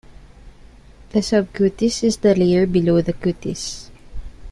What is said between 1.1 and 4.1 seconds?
The subcutis is the layer below the cutis.